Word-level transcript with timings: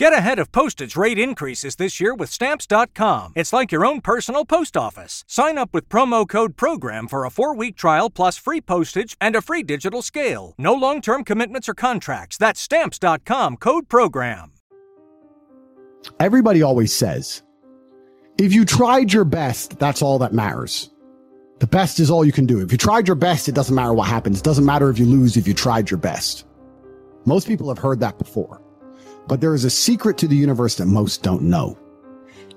Get 0.00 0.14
ahead 0.14 0.38
of 0.38 0.50
postage 0.50 0.96
rate 0.96 1.18
increases 1.18 1.76
this 1.76 2.00
year 2.00 2.14
with 2.14 2.30
Stamps.com. 2.30 3.34
It's 3.36 3.52
like 3.52 3.70
your 3.70 3.84
own 3.84 4.00
personal 4.00 4.46
post 4.46 4.74
office. 4.74 5.24
Sign 5.28 5.58
up 5.58 5.74
with 5.74 5.90
promo 5.90 6.26
code 6.26 6.56
PROGRAM 6.56 7.06
for 7.06 7.26
a 7.26 7.30
four 7.30 7.54
week 7.54 7.76
trial 7.76 8.08
plus 8.08 8.38
free 8.38 8.62
postage 8.62 9.14
and 9.20 9.36
a 9.36 9.42
free 9.42 9.62
digital 9.62 10.00
scale. 10.00 10.54
No 10.56 10.72
long 10.72 11.02
term 11.02 11.22
commitments 11.22 11.68
or 11.68 11.74
contracts. 11.74 12.38
That's 12.38 12.62
Stamps.com 12.62 13.58
code 13.58 13.90
PROGRAM. 13.90 14.52
Everybody 16.18 16.62
always 16.62 16.96
says, 16.96 17.42
if 18.38 18.54
you 18.54 18.64
tried 18.64 19.12
your 19.12 19.26
best, 19.26 19.78
that's 19.78 20.00
all 20.00 20.18
that 20.20 20.32
matters. 20.32 20.88
The 21.58 21.66
best 21.66 22.00
is 22.00 22.10
all 22.10 22.24
you 22.24 22.32
can 22.32 22.46
do. 22.46 22.62
If 22.62 22.72
you 22.72 22.78
tried 22.78 23.06
your 23.06 23.16
best, 23.16 23.50
it 23.50 23.54
doesn't 23.54 23.74
matter 23.74 23.92
what 23.92 24.08
happens. 24.08 24.38
It 24.38 24.44
doesn't 24.44 24.64
matter 24.64 24.88
if 24.88 24.98
you 24.98 25.04
lose 25.04 25.36
if 25.36 25.46
you 25.46 25.52
tried 25.52 25.90
your 25.90 25.98
best. 25.98 26.46
Most 27.26 27.46
people 27.46 27.68
have 27.68 27.76
heard 27.76 28.00
that 28.00 28.18
before. 28.18 28.62
But 29.28 29.40
there 29.40 29.54
is 29.54 29.64
a 29.64 29.70
secret 29.70 30.18
to 30.18 30.28
the 30.28 30.36
universe 30.36 30.76
that 30.76 30.86
most 30.86 31.22
don't 31.22 31.42
know. 31.42 31.78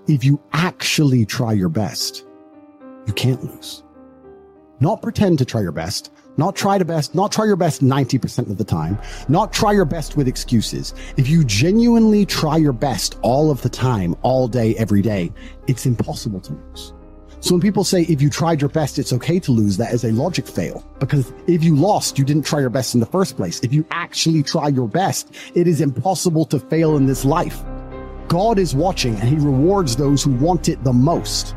If 0.07 0.23
you 0.23 0.41
actually 0.53 1.25
try 1.25 1.53
your 1.53 1.69
best, 1.69 2.25
you 3.05 3.13
can't 3.13 3.43
lose. 3.43 3.83
Not 4.79 5.01
pretend 5.01 5.37
to 5.37 5.45
try 5.45 5.61
your 5.61 5.71
best, 5.71 6.11
not 6.35 6.55
try 6.55 6.77
to 6.77 6.83
best, 6.83 7.15
not 7.15 7.31
try 7.31 7.45
your 7.45 7.55
best 7.55 7.81
90% 7.81 8.49
of 8.49 8.57
the 8.57 8.63
time, 8.63 8.97
not 9.29 9.53
try 9.53 9.71
your 9.71 9.85
best 9.85 10.17
with 10.17 10.27
excuses. 10.27 10.93
If 11.15 11.29
you 11.29 11.43
genuinely 11.43 12.25
try 12.25 12.57
your 12.57 12.73
best 12.73 13.17
all 13.21 13.51
of 13.51 13.61
the 13.61 13.69
time, 13.69 14.15
all 14.23 14.47
day, 14.47 14.75
every 14.75 15.01
day, 15.01 15.31
it's 15.67 15.85
impossible 15.85 16.41
to 16.41 16.53
lose. 16.53 16.93
So 17.43 17.53
when 17.53 17.61
people 17.61 17.83
say 17.83 18.03
if 18.03 18.21
you 18.21 18.29
tried 18.29 18.61
your 18.61 18.69
best, 18.69 18.97
it's 18.97 19.11
okay 19.11 19.37
to 19.37 19.51
lose, 19.51 19.75
that 19.75 19.93
is 19.93 20.05
a 20.05 20.13
logic 20.13 20.47
fail. 20.47 20.81
Because 20.99 21.33
if 21.45 21.61
you 21.61 21.75
lost, 21.75 22.17
you 22.17 22.23
didn't 22.23 22.45
try 22.45 22.61
your 22.61 22.69
best 22.69 22.93
in 22.93 23.01
the 23.01 23.05
first 23.05 23.35
place. 23.35 23.59
If 23.59 23.73
you 23.73 23.85
actually 23.91 24.43
try 24.43 24.69
your 24.69 24.87
best, 24.87 25.35
it 25.53 25.67
is 25.67 25.81
impossible 25.81 26.45
to 26.45 26.57
fail 26.57 26.95
in 26.95 27.05
this 27.05 27.25
life. 27.25 27.61
God 28.29 28.57
is 28.57 28.73
watching 28.73 29.15
and 29.15 29.27
he 29.27 29.35
rewards 29.35 29.97
those 29.97 30.23
who 30.23 30.31
want 30.31 30.69
it 30.69 30.81
the 30.85 30.93
most. 30.93 31.53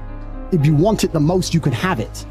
If 0.50 0.66
you 0.66 0.74
want 0.74 1.04
it 1.04 1.12
the 1.12 1.20
most, 1.20 1.54
you 1.54 1.60
can 1.60 1.70
have 1.70 2.00
it. 2.00 2.26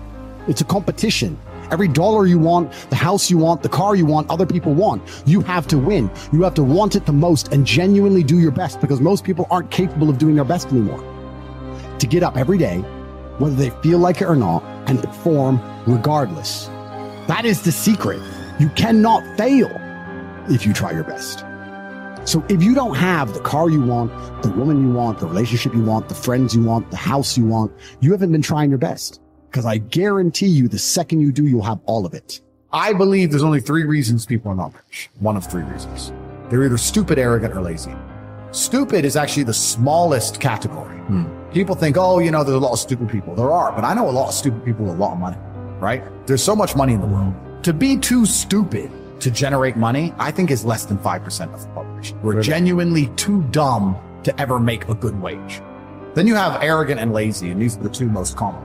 It's 0.49 0.59
a 0.59 0.65
competition. 0.65 1.39
Every 1.71 1.87
dollar 1.87 2.25
you 2.25 2.39
want, 2.39 2.73
the 2.89 2.97
house 2.97 3.31
you 3.31 3.37
want, 3.37 3.63
the 3.63 3.69
car 3.69 3.95
you 3.95 4.05
want, 4.05 4.29
other 4.29 4.45
people 4.45 4.73
want, 4.73 5.01
you 5.25 5.39
have 5.39 5.65
to 5.67 5.77
win. 5.77 6.11
You 6.33 6.41
have 6.41 6.55
to 6.55 6.63
want 6.63 6.97
it 6.97 7.05
the 7.05 7.13
most 7.13 7.53
and 7.53 7.65
genuinely 7.65 8.21
do 8.21 8.37
your 8.37 8.51
best 8.51 8.81
because 8.81 8.99
most 8.99 9.23
people 9.23 9.47
aren't 9.49 9.71
capable 9.71 10.09
of 10.09 10.17
doing 10.17 10.35
their 10.35 10.43
best 10.43 10.67
anymore. 10.73 10.99
To 11.99 12.05
get 12.05 12.21
up 12.21 12.35
every 12.35 12.57
day, 12.57 12.83
whether 13.39 13.55
they 13.55 13.69
feel 13.81 13.99
like 13.99 14.21
it 14.21 14.25
or 14.25 14.35
not, 14.35 14.63
and 14.87 15.01
perform 15.01 15.59
regardless. 15.87 16.67
That 17.27 17.45
is 17.45 17.61
the 17.61 17.71
secret. 17.71 18.21
You 18.59 18.69
cannot 18.69 19.23
fail 19.37 19.69
if 20.49 20.65
you 20.65 20.73
try 20.73 20.91
your 20.91 21.03
best. 21.03 21.39
So 22.25 22.43
if 22.49 22.63
you 22.63 22.73
don't 22.73 22.95
have 22.95 23.33
the 23.33 23.39
car 23.39 23.69
you 23.69 23.81
want, 23.81 24.11
the 24.41 24.49
woman 24.49 24.81
you 24.81 24.91
want, 24.91 25.19
the 25.19 25.27
relationship 25.27 25.73
you 25.73 25.83
want, 25.83 26.09
the 26.09 26.15
friends 26.15 26.55
you 26.55 26.63
want, 26.63 26.89
the 26.89 26.97
house 26.97 27.37
you 27.37 27.45
want, 27.45 27.71
you 27.99 28.11
haven't 28.11 28.31
been 28.31 28.41
trying 28.41 28.69
your 28.69 28.79
best. 28.79 29.21
Because 29.49 29.65
I 29.65 29.77
guarantee 29.77 30.47
you 30.47 30.67
the 30.67 30.79
second 30.79 31.21
you 31.21 31.31
do, 31.31 31.45
you'll 31.45 31.61
have 31.63 31.79
all 31.85 32.05
of 32.05 32.13
it. 32.13 32.41
I 32.73 32.93
believe 32.93 33.29
there's 33.29 33.43
only 33.43 33.61
three 33.61 33.83
reasons 33.83 34.25
people 34.25 34.51
are 34.51 34.55
not 34.55 34.73
rich. 34.73 35.09
One 35.19 35.37
of 35.37 35.45
three 35.45 35.63
reasons. 35.63 36.11
They're 36.49 36.63
either 36.63 36.77
stupid, 36.77 37.17
arrogant, 37.17 37.53
or 37.55 37.61
lazy. 37.61 37.95
Stupid 38.51 39.05
is 39.05 39.15
actually 39.15 39.43
the 39.43 39.53
smallest 39.53 40.39
category. 40.39 40.97
Hmm. 40.97 41.25
People 41.55 41.73
think, 41.73 41.95
oh, 41.97 42.19
you 42.19 42.31
know, 42.31 42.43
there's 42.43 42.57
a 42.57 42.59
lot 42.59 42.73
of 42.73 42.79
stupid 42.79 43.07
people. 43.07 43.33
There 43.33 43.49
are, 43.49 43.71
but 43.71 43.85
I 43.85 43.93
know 43.93 44.09
a 44.09 44.11
lot 44.11 44.27
of 44.27 44.33
stupid 44.33 44.65
people 44.65 44.83
with 44.83 44.95
a 44.95 44.97
lot 44.97 45.13
of 45.13 45.19
money, 45.19 45.37
right? 45.79 46.03
There's 46.27 46.43
so 46.43 46.53
much 46.53 46.75
money 46.75 46.91
in 46.91 46.99
the 46.99 47.07
world. 47.07 47.33
To 47.63 47.71
be 47.71 47.95
too 47.95 48.25
stupid 48.25 48.91
to 49.21 49.31
generate 49.31 49.77
money, 49.77 50.13
I 50.17 50.31
think 50.31 50.51
is 50.51 50.65
less 50.65 50.83
than 50.83 50.97
5% 50.97 51.53
of 51.53 51.61
the 51.61 51.67
population. 51.69 52.21
We're 52.21 52.41
genuinely 52.41 53.07
too 53.15 53.41
dumb 53.51 53.97
to 54.25 54.37
ever 54.37 54.59
make 54.59 54.89
a 54.89 54.95
good 54.95 55.17
wage. 55.21 55.61
Then 56.13 56.27
you 56.27 56.35
have 56.35 56.61
arrogant 56.61 56.99
and 56.99 57.13
lazy, 57.13 57.51
and 57.51 57.61
these 57.61 57.77
are 57.77 57.83
the 57.83 57.89
two 57.89 58.09
most 58.09 58.35
common. 58.35 58.61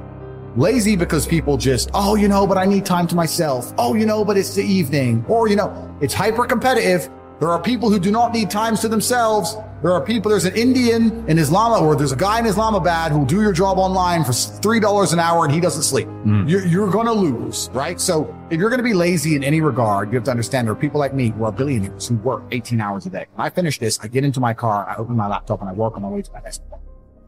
Lazy 0.56 0.96
because 0.96 1.28
people 1.28 1.56
just, 1.56 1.90
oh, 1.94 2.16
you 2.16 2.26
know, 2.26 2.44
but 2.44 2.58
I 2.58 2.64
need 2.64 2.84
time 2.84 3.06
to 3.06 3.14
myself. 3.14 3.72
Oh, 3.78 3.94
you 3.94 4.04
know, 4.04 4.24
but 4.24 4.36
it's 4.36 4.56
the 4.56 4.64
evening. 4.64 5.24
Or, 5.28 5.46
you 5.46 5.54
know, 5.54 5.96
it's 6.00 6.12
hyper 6.12 6.44
competitive. 6.44 7.08
There 7.38 7.50
are 7.50 7.62
people 7.62 7.88
who 7.88 8.00
do 8.00 8.10
not 8.10 8.32
need 8.34 8.50
times 8.50 8.80
to 8.80 8.88
themselves. 8.88 9.56
There 9.82 9.92
are 9.92 10.00
people, 10.00 10.30
there's 10.30 10.44
an 10.44 10.54
Indian 10.56 11.26
in 11.26 11.38
Islam, 11.38 11.82
or 11.82 11.96
there's 11.96 12.12
a 12.12 12.16
guy 12.16 12.38
in 12.38 12.44
Islamabad 12.44 13.12
who'll 13.12 13.24
do 13.24 13.40
your 13.40 13.52
job 13.52 13.78
online 13.78 14.24
for 14.24 14.32
$3 14.32 15.12
an 15.12 15.18
hour 15.18 15.44
and 15.46 15.54
he 15.54 15.58
doesn't 15.58 15.84
sleep. 15.84 16.06
Mm. 16.06 16.48
You're, 16.48 16.66
you're 16.66 16.90
going 16.90 17.06
to 17.06 17.12
lose, 17.12 17.70
right? 17.72 17.98
So 17.98 18.34
if 18.50 18.60
you're 18.60 18.68
going 18.68 18.80
to 18.80 18.84
be 18.84 18.92
lazy 18.92 19.36
in 19.36 19.42
any 19.42 19.62
regard, 19.62 20.10
you 20.10 20.16
have 20.16 20.24
to 20.24 20.30
understand 20.30 20.66
there 20.66 20.72
are 20.72 20.76
people 20.76 21.00
like 21.00 21.14
me 21.14 21.30
who 21.30 21.44
are 21.44 21.52
billionaires 21.52 22.08
who 22.08 22.16
work 22.16 22.42
18 22.50 22.78
hours 22.78 23.06
a 23.06 23.10
day. 23.10 23.24
When 23.34 23.46
I 23.46 23.48
finish 23.48 23.78
this, 23.78 23.98
I 24.00 24.08
get 24.08 24.22
into 24.22 24.38
my 24.38 24.52
car, 24.52 24.86
I 24.86 24.96
open 24.96 25.16
my 25.16 25.28
laptop 25.28 25.60
and 25.60 25.70
I 25.70 25.72
work 25.72 25.96
on 25.96 26.02
my 26.02 26.08
way 26.08 26.20
to 26.20 26.32
my 26.32 26.40
desk. 26.40 26.60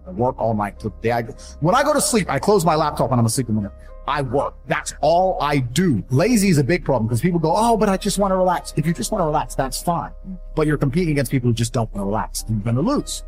I 0.06 0.10
work 0.10 0.38
all 0.38 0.52
night 0.54 0.78
till 0.78 0.90
the 0.90 1.00
day 1.00 1.12
I 1.12 1.22
go. 1.22 1.32
When 1.60 1.74
I 1.74 1.82
go 1.82 1.94
to 1.94 2.00
sleep, 2.02 2.28
I 2.28 2.38
close 2.38 2.66
my 2.66 2.74
laptop 2.74 3.12
and 3.12 3.20
I'm 3.20 3.26
asleep 3.26 3.48
in 3.48 3.54
the 3.54 3.62
minute. 3.62 3.76
I 4.08 4.22
work. 4.22 4.54
That's 4.66 4.94
all 5.00 5.38
I 5.40 5.58
do. 5.58 6.04
Lazy 6.10 6.48
is 6.48 6.58
a 6.58 6.64
big 6.64 6.84
problem 6.84 7.06
because 7.06 7.20
people 7.20 7.38
go, 7.38 7.52
Oh, 7.56 7.76
but 7.76 7.88
I 7.88 7.96
just 7.96 8.18
want 8.18 8.32
to 8.32 8.36
relax. 8.36 8.72
If 8.76 8.86
you 8.86 8.92
just 8.92 9.12
want 9.12 9.22
to 9.22 9.26
relax, 9.26 9.54
that's 9.54 9.82
fine. 9.82 10.10
But 10.54 10.66
you're 10.66 10.78
competing 10.78 11.12
against 11.12 11.30
people 11.30 11.48
who 11.50 11.54
just 11.54 11.72
don't 11.72 11.92
want 11.94 12.02
to 12.02 12.06
relax. 12.06 12.42
and 12.42 12.56
You're 12.56 12.72
going 12.72 12.76
to 12.84 12.92
lose. 12.92 13.22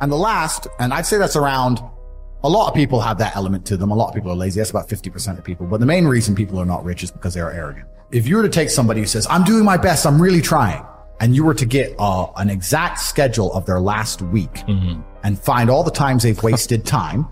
And 0.00 0.12
the 0.12 0.16
last, 0.16 0.66
and 0.78 0.92
I'd 0.92 1.06
say 1.06 1.18
that's 1.18 1.36
around 1.36 1.80
a 2.44 2.48
lot 2.48 2.68
of 2.68 2.74
people 2.74 3.00
have 3.00 3.18
that 3.18 3.34
element 3.34 3.66
to 3.66 3.76
them. 3.76 3.90
A 3.90 3.94
lot 3.94 4.08
of 4.08 4.14
people 4.14 4.30
are 4.30 4.36
lazy. 4.36 4.60
That's 4.60 4.70
about 4.70 4.88
50% 4.88 5.38
of 5.38 5.44
people. 5.44 5.66
But 5.66 5.80
the 5.80 5.86
main 5.86 6.06
reason 6.06 6.34
people 6.36 6.60
are 6.60 6.66
not 6.66 6.84
rich 6.84 7.02
is 7.02 7.10
because 7.10 7.34
they 7.34 7.40
are 7.40 7.50
arrogant. 7.50 7.86
If 8.12 8.28
you 8.28 8.36
were 8.36 8.42
to 8.44 8.48
take 8.48 8.70
somebody 8.70 9.00
who 9.00 9.06
says, 9.06 9.26
I'm 9.28 9.42
doing 9.44 9.64
my 9.64 9.76
best, 9.76 10.06
I'm 10.06 10.22
really 10.22 10.40
trying, 10.40 10.84
and 11.20 11.34
you 11.34 11.44
were 11.44 11.52
to 11.54 11.66
get 11.66 11.94
uh, 11.98 12.28
an 12.36 12.48
exact 12.48 13.00
schedule 13.00 13.52
of 13.54 13.66
their 13.66 13.80
last 13.80 14.22
week 14.22 14.62
and 14.68 15.38
find 15.38 15.68
all 15.68 15.82
the 15.82 15.90
times 15.90 16.22
they've 16.22 16.40
wasted 16.42 16.86
time, 16.86 17.26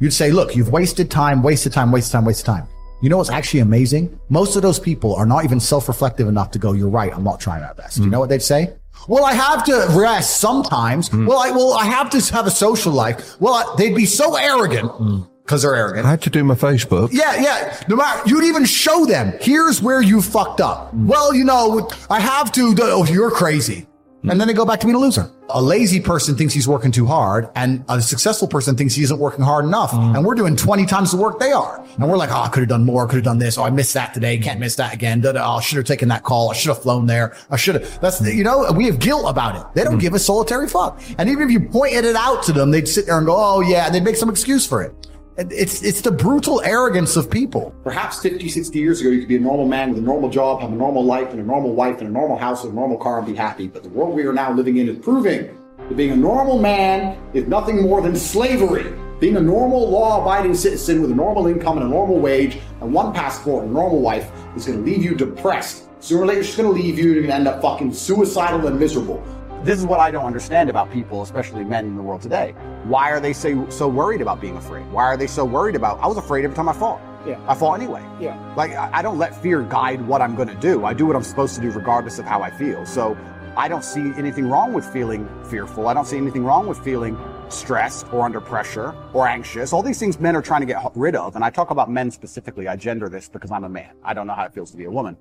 you'd 0.00 0.12
say, 0.12 0.30
look, 0.30 0.56
you've 0.56 0.70
wasted 0.70 1.10
time, 1.10 1.42
wasted 1.42 1.72
time, 1.72 1.92
wasted 1.92 2.12
time, 2.12 2.24
wasted 2.24 2.46
time. 2.46 2.66
You 3.00 3.08
know 3.08 3.18
what's 3.18 3.30
actually 3.30 3.60
amazing? 3.60 4.18
Most 4.28 4.56
of 4.56 4.62
those 4.62 4.80
people 4.80 5.14
are 5.14 5.26
not 5.26 5.44
even 5.44 5.60
self-reflective 5.60 6.26
enough 6.26 6.50
to 6.52 6.58
go, 6.58 6.72
you're 6.72 6.88
right, 6.88 7.12
I'm 7.14 7.22
not 7.22 7.38
trying 7.38 7.62
my 7.62 7.72
best. 7.72 7.98
You 7.98 8.04
hmm. 8.04 8.10
know 8.10 8.20
what 8.20 8.28
they'd 8.28 8.42
say? 8.42 8.74
Well, 9.06 9.24
I 9.24 9.32
have 9.32 9.64
to 9.64 9.86
rest 9.90 10.40
sometimes. 10.40 11.08
Hmm. 11.08 11.26
Well, 11.26 11.38
I, 11.38 11.50
well, 11.50 11.74
I 11.74 11.84
have 11.84 12.10
to 12.10 12.34
have 12.34 12.46
a 12.46 12.50
social 12.50 12.92
life. 12.92 13.40
Well, 13.40 13.54
I, 13.54 13.74
they'd 13.76 13.94
be 13.94 14.04
so 14.04 14.36
arrogant 14.36 14.90
hmm. 14.90 15.20
because 15.42 15.62
they're 15.62 15.76
arrogant. 15.76 16.06
I 16.06 16.10
had 16.10 16.22
to 16.22 16.30
do 16.30 16.42
my 16.42 16.54
Facebook. 16.54 17.10
Yeah, 17.12 17.40
yeah. 17.40 17.80
No 17.88 17.96
matter, 17.96 18.28
you'd 18.28 18.44
even 18.44 18.64
show 18.64 19.06
them, 19.06 19.34
here's 19.40 19.80
where 19.80 20.02
you 20.02 20.20
fucked 20.20 20.60
up. 20.60 20.92
Well, 20.92 21.32
you 21.32 21.44
know, 21.44 21.88
I 22.10 22.20
have 22.20 22.52
to, 22.52 22.74
do- 22.74 22.82
oh, 22.84 23.04
you're 23.04 23.30
crazy. 23.30 23.87
And 24.24 24.40
then 24.40 24.48
they 24.48 24.54
go 24.54 24.64
back 24.64 24.80
to 24.80 24.86
being 24.86 24.96
a 24.96 24.98
loser. 24.98 25.30
A 25.50 25.62
lazy 25.62 26.00
person 26.00 26.36
thinks 26.36 26.52
he's 26.52 26.66
working 26.66 26.90
too 26.90 27.06
hard 27.06 27.48
and 27.54 27.84
a 27.88 28.02
successful 28.02 28.48
person 28.48 28.76
thinks 28.76 28.94
he 28.94 29.02
isn't 29.04 29.18
working 29.18 29.44
hard 29.44 29.64
enough. 29.64 29.92
Mm. 29.92 30.16
And 30.16 30.24
we're 30.24 30.34
doing 30.34 30.56
20 30.56 30.86
times 30.86 31.12
the 31.12 31.16
work 31.16 31.38
they 31.38 31.52
are. 31.52 31.84
And 31.98 32.08
we're 32.10 32.16
like, 32.16 32.30
oh, 32.30 32.42
I 32.42 32.48
could 32.48 32.60
have 32.60 32.68
done 32.68 32.84
more. 32.84 33.06
Could 33.06 33.16
have 33.16 33.24
done 33.24 33.38
this. 33.38 33.56
Oh, 33.56 33.62
I 33.62 33.70
missed 33.70 33.94
that 33.94 34.12
today. 34.12 34.38
Can't 34.38 34.60
miss 34.60 34.76
that 34.76 34.92
again. 34.92 35.24
Oh, 35.24 35.38
I 35.38 35.60
should 35.60 35.76
have 35.76 35.86
taken 35.86 36.08
that 36.08 36.24
call. 36.24 36.50
I 36.50 36.54
should 36.54 36.68
have 36.68 36.82
flown 36.82 37.06
there. 37.06 37.36
I 37.50 37.56
should 37.56 37.76
have. 37.76 38.00
That's, 38.00 38.18
the- 38.18 38.34
you 38.34 38.44
know, 38.44 38.70
we 38.72 38.86
have 38.86 38.98
guilt 38.98 39.24
about 39.28 39.56
it. 39.56 39.74
They 39.74 39.84
don't 39.84 39.98
mm. 39.98 40.00
give 40.00 40.14
a 40.14 40.18
solitary 40.18 40.68
fuck. 40.68 41.00
And 41.16 41.28
even 41.28 41.44
if 41.44 41.52
you 41.52 41.60
pointed 41.60 42.04
it 42.04 42.16
out 42.16 42.42
to 42.44 42.52
them, 42.52 42.70
they'd 42.70 42.88
sit 42.88 43.06
there 43.06 43.18
and 43.18 43.26
go, 43.26 43.36
oh 43.36 43.60
yeah, 43.60 43.86
and 43.86 43.94
they'd 43.94 44.04
make 44.04 44.16
some 44.16 44.28
excuse 44.28 44.66
for 44.66 44.82
it. 44.82 45.07
It's, 45.38 45.84
it's 45.84 46.00
the 46.00 46.10
brutal 46.10 46.60
arrogance 46.62 47.14
of 47.14 47.30
people. 47.30 47.72
Perhaps 47.84 48.20
50, 48.22 48.48
60 48.48 48.76
years 48.76 49.00
ago, 49.00 49.10
you 49.10 49.20
could 49.20 49.28
be 49.28 49.36
a 49.36 49.40
normal 49.40 49.68
man 49.68 49.90
with 49.90 49.98
a 50.00 50.02
normal 50.02 50.30
job, 50.30 50.60
have 50.60 50.72
a 50.72 50.74
normal 50.74 51.04
life, 51.04 51.30
and 51.30 51.38
a 51.38 51.44
normal 51.44 51.74
wife, 51.74 52.00
and 52.00 52.08
a 52.08 52.10
normal 52.10 52.36
house, 52.36 52.64
and 52.64 52.72
a 52.72 52.74
normal 52.74 52.96
car, 52.96 53.18
and 53.18 53.26
be 53.28 53.36
happy. 53.36 53.68
But 53.68 53.84
the 53.84 53.88
world 53.88 54.16
we 54.16 54.24
are 54.24 54.32
now 54.32 54.52
living 54.52 54.78
in 54.78 54.88
is 54.88 54.98
proving 54.98 55.56
that 55.78 55.96
being 55.96 56.10
a 56.10 56.16
normal 56.16 56.58
man 56.58 57.16
is 57.34 57.46
nothing 57.46 57.82
more 57.82 58.02
than 58.02 58.16
slavery. 58.16 58.92
Being 59.20 59.36
a 59.36 59.40
normal, 59.40 59.88
law 59.88 60.20
abiding 60.20 60.56
citizen 60.56 61.02
with 61.02 61.12
a 61.12 61.14
normal 61.14 61.46
income 61.46 61.78
and 61.78 61.86
a 61.86 61.88
normal 61.88 62.18
wage, 62.18 62.58
and 62.80 62.92
one 62.92 63.12
passport 63.12 63.62
and 63.62 63.70
a 63.70 63.74
normal 63.74 64.00
wife 64.00 64.32
is 64.56 64.66
going 64.66 64.84
to 64.84 64.90
leave 64.90 65.04
you 65.04 65.14
depressed. 65.14 65.84
Sooner 66.02 66.22
or 66.22 66.26
later, 66.26 66.40
it's 66.40 66.56
going 66.56 66.68
to 66.68 66.74
leave 66.74 66.98
you, 66.98 67.06
and 67.06 67.14
you're 67.14 67.22
going 67.22 67.30
to 67.30 67.34
end 67.36 67.46
up 67.46 67.62
fucking 67.62 67.92
suicidal 67.92 68.66
and 68.66 68.76
miserable. 68.76 69.22
This 69.64 69.78
is 69.78 69.86
what 69.86 69.98
I 69.98 70.10
don't 70.10 70.24
understand 70.24 70.70
about 70.70 70.90
people, 70.90 71.22
especially 71.22 71.64
men 71.64 71.84
in 71.84 71.96
the 71.96 72.02
world 72.02 72.22
today. 72.22 72.54
Why 72.84 73.10
are 73.10 73.18
they 73.18 73.32
so, 73.32 73.68
so 73.68 73.88
worried 73.88 74.20
about 74.20 74.40
being 74.40 74.56
afraid? 74.56 74.90
Why 74.92 75.04
are 75.04 75.16
they 75.16 75.26
so 75.26 75.44
worried 75.44 75.74
about? 75.74 75.98
I 75.98 76.06
was 76.06 76.16
afraid 76.16 76.44
every 76.44 76.56
time 76.56 76.68
I 76.68 76.72
fought. 76.72 77.00
Yeah. 77.26 77.40
I 77.48 77.54
fought 77.54 77.74
anyway. 77.74 78.02
Yeah. 78.20 78.38
Like 78.56 78.72
I 78.72 79.02
don't 79.02 79.18
let 79.18 79.34
fear 79.42 79.62
guide 79.62 80.00
what 80.06 80.22
I'm 80.22 80.36
going 80.36 80.48
to 80.48 80.54
do. 80.54 80.84
I 80.84 80.94
do 80.94 81.06
what 81.06 81.16
I'm 81.16 81.24
supposed 81.24 81.56
to 81.56 81.60
do 81.60 81.70
regardless 81.72 82.18
of 82.20 82.24
how 82.24 82.40
I 82.40 82.50
feel. 82.50 82.86
So 82.86 83.18
I 83.56 83.66
don't 83.66 83.84
see 83.84 84.12
anything 84.16 84.48
wrong 84.48 84.72
with 84.72 84.86
feeling 84.86 85.28
fearful. 85.50 85.88
I 85.88 85.94
don't 85.94 86.06
see 86.06 86.16
anything 86.16 86.44
wrong 86.44 86.68
with 86.68 86.78
feeling 86.78 87.18
stressed 87.48 88.10
or 88.12 88.24
under 88.24 88.40
pressure 88.40 88.94
or 89.12 89.26
anxious. 89.26 89.72
All 89.72 89.82
these 89.82 89.98
things 89.98 90.20
men 90.20 90.36
are 90.36 90.42
trying 90.42 90.60
to 90.60 90.66
get 90.66 90.80
rid 90.94 91.16
of. 91.16 91.34
And 91.34 91.44
I 91.44 91.50
talk 91.50 91.70
about 91.70 91.90
men 91.90 92.12
specifically. 92.12 92.68
I 92.68 92.76
gender 92.76 93.08
this 93.08 93.28
because 93.28 93.50
I'm 93.50 93.64
a 93.64 93.68
man. 93.68 93.96
I 94.04 94.14
don't 94.14 94.28
know 94.28 94.34
how 94.34 94.44
it 94.44 94.54
feels 94.54 94.70
to 94.70 94.76
be 94.76 94.84
a 94.84 94.90
woman. 94.90 95.16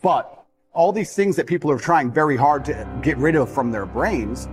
But 0.00 0.41
all 0.74 0.90
these 0.90 1.14
things 1.14 1.36
that 1.36 1.46
people 1.46 1.70
are 1.70 1.78
trying 1.78 2.10
very 2.10 2.36
hard 2.36 2.64
to 2.64 2.88
get 3.02 3.18
rid 3.18 3.36
of 3.36 3.50
from 3.50 3.70
their 3.70 3.84
brains, 3.84 4.48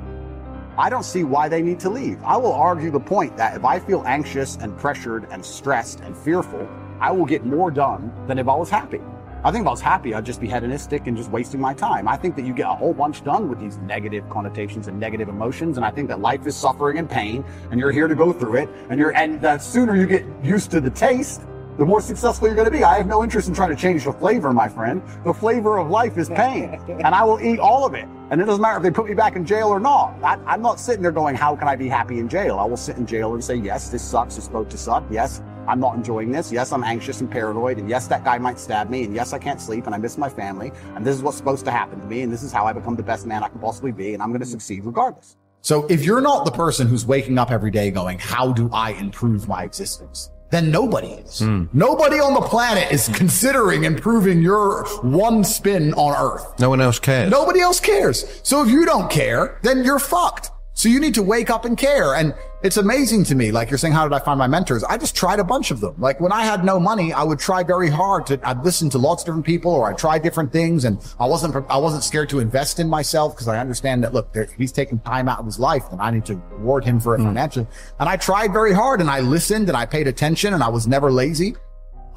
I 0.78 0.90
don't 0.90 1.04
see 1.04 1.24
why 1.24 1.48
they 1.48 1.62
need 1.62 1.80
to 1.82 1.90
leave. 1.90 2.22
I 2.24 2.36
will 2.36 2.52
argue 2.52 2.92
the 2.92 3.00
point 3.00 3.38
that 3.38 3.56
if 3.56 3.64
I 3.64 3.80
feel 3.80 4.04
anxious 4.06 4.58
and 4.58 4.78
pressured 4.78 5.28
and 5.32 5.44
stressed 5.44 6.02
and 6.02 6.18
fearful, 6.18 6.68
I 7.00 7.12
will 7.12 7.26
get 7.26 7.46
more 7.46 7.72
done 7.72 8.12
than 8.28 8.38
if 8.38 8.50
I 8.50 8.56
was 8.56 8.70
happy. 8.70 9.00
I 9.46 9.52
think 9.52 9.62
if 9.62 9.68
I 9.68 9.72
was 9.72 9.80
happy, 9.80 10.14
I'd 10.14 10.26
just 10.26 10.42
be 10.42 10.50
hedonistic 10.50 11.08
and 11.08 11.16
just 11.16 11.32
wasting 11.32 11.62
my 11.62 11.74
time. 11.74 12.10
I 12.10 12.18
think 12.18 12.36
that 12.36 12.46
you 12.46 12.54
get 12.54 12.68
a 12.68 12.76
whole 12.76 12.94
bunch 12.94 13.24
done 13.24 13.48
with 13.48 13.62
these 13.62 13.78
negative 13.78 14.30
connotations 14.30 14.90
and 14.90 15.00
negative 15.00 15.30
emotions. 15.30 15.78
And 15.78 15.86
I 15.86 15.92
think 15.92 16.10
that 16.10 16.20
life 16.20 16.46
is 16.46 16.54
suffering 16.54 16.98
and 16.98 17.10
pain 17.10 17.46
and 17.72 17.80
you're 17.80 17.94
here 17.94 18.10
to 18.10 18.16
go 18.16 18.34
through 18.34 18.56
it. 18.56 18.70
And 18.90 19.00
you're, 19.00 19.16
and 19.16 19.40
the 19.40 19.58
sooner 19.58 19.96
you 19.96 20.06
get 20.06 20.26
used 20.44 20.72
to 20.72 20.82
the 20.82 20.90
taste, 20.90 21.44
the 21.80 21.86
more 21.86 22.02
successful 22.02 22.46
you're 22.46 22.56
going 22.56 22.66
to 22.66 22.72
be. 22.72 22.84
I 22.84 22.98
have 22.98 23.08
no 23.08 23.24
interest 23.24 23.48
in 23.48 23.54
trying 23.54 23.70
to 23.70 23.76
change 23.76 24.04
the 24.04 24.12
flavor, 24.12 24.52
my 24.52 24.68
friend. 24.68 25.02
The 25.24 25.34
flavor 25.34 25.78
of 25.78 25.90
life 25.90 26.18
is 26.18 26.28
pain, 26.28 26.78
and 26.90 27.16
I 27.16 27.24
will 27.24 27.40
eat 27.40 27.58
all 27.58 27.86
of 27.86 27.94
it. 27.94 28.06
And 28.32 28.42
it 28.42 28.46
doesn't 28.46 28.62
matter 28.62 28.76
if 28.76 28.84
they 28.84 28.92
put 28.92 29.08
me 29.08 29.14
back 29.16 29.38
in 29.38 29.46
jail 29.46 29.70
or 29.70 29.80
not. 29.80 30.14
I, 30.22 30.56
am 30.56 30.62
not 30.62 30.78
sitting 30.78 31.02
there 31.02 31.14
going, 31.14 31.38
how 31.38 31.56
can 31.56 31.70
I 31.70 31.78
be 31.78 31.88
happy 31.88 32.20
in 32.20 32.28
jail? 32.28 32.60
I 32.60 32.66
will 32.66 32.78
sit 32.78 32.98
in 32.98 33.06
jail 33.06 33.34
and 33.34 33.42
say, 33.42 33.56
yes, 33.56 33.88
this 33.88 34.04
sucks. 34.04 34.36
It's 34.36 34.46
supposed 34.46 34.72
to 34.72 34.78
suck. 34.78 35.06
Yes, 35.10 35.42
I'm 35.70 35.80
not 35.80 35.96
enjoying 35.96 36.34
this. 36.34 36.52
Yes, 36.52 36.74
I'm 36.74 36.84
anxious 36.84 37.22
and 37.22 37.32
paranoid. 37.32 37.78
And 37.78 37.90
yes, 37.90 38.08
that 38.08 38.26
guy 38.26 38.38
might 38.40 38.60
stab 38.60 38.90
me. 38.90 39.06
And 39.06 39.16
yes, 39.16 39.32
I 39.32 39.40
can't 39.40 39.62
sleep 39.62 39.86
and 39.86 39.96
I 39.96 40.00
miss 40.00 40.18
my 40.18 40.30
family. 40.30 40.74
And 40.96 41.06
this 41.06 41.16
is 41.16 41.24
what's 41.24 41.38
supposed 41.38 41.64
to 41.64 41.72
happen 41.72 42.02
to 42.02 42.06
me. 42.06 42.24
And 42.24 42.32
this 42.32 42.44
is 42.44 42.52
how 42.52 42.66
I 42.66 42.74
become 42.74 42.98
the 42.98 43.04
best 43.04 43.26
man 43.26 43.42
I 43.42 43.48
can 43.48 43.60
possibly 43.60 43.94
be. 43.94 44.14
And 44.14 44.22
I'm 44.22 44.30
going 44.30 44.42
to 44.42 44.46
succeed 44.46 44.84
regardless. 44.84 45.38
So 45.62 45.88
if 45.88 46.04
you're 46.04 46.22
not 46.22 46.44
the 46.44 46.52
person 46.52 46.88
who's 46.88 47.06
waking 47.06 47.38
up 47.38 47.52
every 47.52 47.72
day 47.72 47.90
going, 47.90 48.20
how 48.20 48.52
do 48.52 48.70
I 48.74 48.92
improve 48.92 49.48
my 49.48 49.64
existence? 49.64 50.30
Then 50.52 50.72
nobody 50.72 51.10
is. 51.10 51.42
Mm. 51.42 51.70
Nobody 51.74 52.20
on 52.20 52.34
the 52.34 52.42
planet 52.42 52.92
is 52.92 53.10
considering 53.14 53.84
improving 53.84 54.42
your 54.42 54.86
one 55.02 55.44
spin 55.44 55.94
on 55.94 56.16
Earth. 56.16 56.60
No 56.60 56.70
one 56.70 56.82
else 56.82 57.00
cares. 57.00 57.30
Nobody 57.30 57.60
else 57.60 57.80
cares. 57.80 58.42
So 58.44 58.64
if 58.64 58.70
you 58.70 58.86
don't 58.86 59.10
care, 59.12 59.60
then 59.62 59.84
you're 59.84 60.00
fucked. 60.00 60.52
So 60.74 60.90
you 60.90 61.00
need 61.00 61.14
to 61.16 61.24
wake 61.24 61.50
up 61.50 61.66
and 61.66 61.78
care. 61.78 62.16
And 62.16 62.34
it's 62.62 62.76
amazing 62.78 63.24
to 63.26 63.36
me. 63.36 63.52
Like 63.52 63.70
you're 63.70 63.78
saying, 63.78 63.94
how 63.94 64.08
did 64.08 64.14
I 64.14 64.20
find 64.20 64.38
my 64.38 64.48
mentors? 64.48 64.84
I 64.84 64.98
just 64.98 65.16
tried 65.16 65.40
a 65.40 65.44
bunch 65.44 65.72
of 65.72 65.80
them. 65.80 65.96
Like 65.98 66.20
when 66.20 66.34
I 66.34 66.44
had 66.44 66.66
no 66.66 66.80
money, 66.80 67.14
I 67.14 67.24
would 67.24 67.40
try 67.40 67.64
very 67.64 67.90
hard 67.90 68.26
to, 68.28 68.40
I'd 68.44 68.64
listen 68.66 68.90
to 68.92 68.98
lots 68.98 69.24
of 69.24 69.28
different 69.28 69.46
people 69.46 69.72
or 69.72 69.90
I 69.90 69.94
tried 69.94 70.24
different 70.24 70.52
things 70.52 70.84
and 70.84 71.00
I 71.20 71.26
wasn't, 71.26 71.56
I 71.70 71.78
wasn't 71.78 72.04
scared 72.04 72.30
to 72.30 72.40
invest 72.40 72.80
in 72.80 72.90
myself 72.90 73.34
because 73.34 73.48
I 73.48 73.60
understand 73.60 74.04
that, 74.04 74.14
look, 74.14 74.36
he's 74.58 74.74
taking 74.74 75.00
time 75.00 75.30
out 75.30 75.40
of 75.40 75.46
his 75.46 75.58
life 75.58 75.86
and 75.92 76.02
I 76.02 76.12
need 76.12 76.26
to 76.26 76.36
reward 76.52 76.84
him 76.84 77.00
for 77.00 77.16
it 77.16 77.20
mm. 77.20 77.26
financially. 77.26 77.68
And 78.00 78.10
I 78.10 78.18
tried 78.18 78.52
very 78.52 78.74
hard 78.74 79.00
and 79.00 79.10
I 79.10 79.22
listened 79.22 79.70
and 79.70 79.78
I 79.78 79.86
paid 79.86 80.08
attention 80.08 80.54
and 80.54 80.62
I 80.62 80.70
was 80.70 80.86
never 80.86 81.12
lazy. 81.12 81.56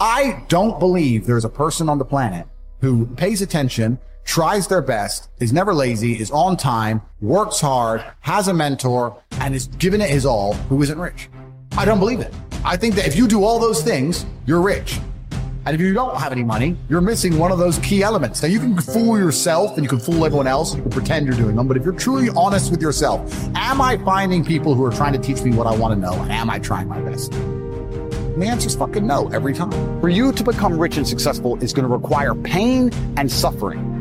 I 0.00 0.44
don't 0.48 0.80
believe 0.80 1.26
there's 1.26 1.44
a 1.44 1.50
person 1.50 1.88
on 1.88 1.98
the 1.98 2.04
planet 2.04 2.48
who 2.80 3.06
pays 3.06 3.42
attention 3.42 4.00
tries 4.24 4.66
their 4.66 4.82
best, 4.82 5.28
is 5.40 5.52
never 5.52 5.74
lazy, 5.74 6.20
is 6.20 6.30
on 6.30 6.56
time, 6.56 7.02
works 7.20 7.60
hard, 7.60 8.04
has 8.20 8.48
a 8.48 8.54
mentor, 8.54 9.16
and 9.40 9.54
is 9.54 9.66
giving 9.66 10.00
it 10.00 10.10
his 10.10 10.24
all 10.26 10.54
who 10.54 10.82
isn't 10.82 10.98
rich. 10.98 11.28
I 11.76 11.84
don't 11.84 11.98
believe 11.98 12.20
it. 12.20 12.32
I 12.64 12.76
think 12.76 12.94
that 12.96 13.06
if 13.06 13.16
you 13.16 13.26
do 13.26 13.44
all 13.44 13.58
those 13.58 13.82
things, 13.82 14.26
you're 14.46 14.60
rich. 14.60 15.00
And 15.64 15.74
if 15.74 15.80
you 15.80 15.94
don't 15.94 16.16
have 16.16 16.32
any 16.32 16.42
money, 16.42 16.76
you're 16.88 17.00
missing 17.00 17.38
one 17.38 17.52
of 17.52 17.58
those 17.58 17.78
key 17.78 18.02
elements. 18.02 18.42
Now 18.42 18.48
you 18.48 18.58
can 18.58 18.76
fool 18.76 19.16
yourself 19.16 19.76
and 19.76 19.84
you 19.84 19.88
can 19.88 20.00
fool 20.00 20.24
everyone 20.24 20.48
else. 20.48 20.74
You 20.74 20.82
can 20.82 20.90
pretend 20.90 21.26
you're 21.26 21.36
doing 21.36 21.54
them. 21.54 21.68
But 21.68 21.76
if 21.76 21.84
you're 21.84 21.92
truly 21.92 22.30
honest 22.36 22.72
with 22.72 22.82
yourself, 22.82 23.32
am 23.54 23.80
I 23.80 23.96
finding 23.98 24.44
people 24.44 24.74
who 24.74 24.84
are 24.84 24.90
trying 24.90 25.12
to 25.12 25.20
teach 25.20 25.42
me 25.42 25.52
what 25.52 25.68
I 25.68 25.74
want 25.76 25.94
to 25.94 26.00
know? 26.00 26.14
Am 26.32 26.50
I 26.50 26.58
trying 26.58 26.88
my 26.88 27.00
best? 27.00 27.30
The 27.30 28.46
answer 28.46 28.66
is 28.66 28.74
fucking 28.74 29.06
no 29.06 29.28
every 29.28 29.54
time. 29.54 29.70
For 30.00 30.08
you 30.08 30.32
to 30.32 30.42
become 30.42 30.78
rich 30.78 30.96
and 30.96 31.06
successful 31.06 31.62
is 31.62 31.72
going 31.72 31.86
to 31.86 31.94
require 31.94 32.34
pain 32.34 32.90
and 33.16 33.30
suffering. 33.30 33.91